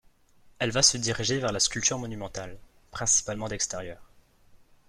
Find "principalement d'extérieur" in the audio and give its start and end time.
2.89-4.01